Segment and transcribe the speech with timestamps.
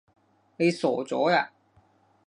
[0.57, 1.51] 你傻咗呀？